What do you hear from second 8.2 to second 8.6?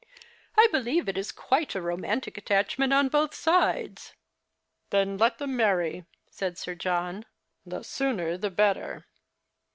the